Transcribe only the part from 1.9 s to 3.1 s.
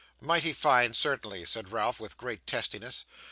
with great testiness.